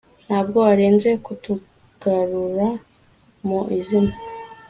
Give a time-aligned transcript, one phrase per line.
[0.25, 2.67] Ntabwo arenze kutugarura
[3.45, 4.13] mu izina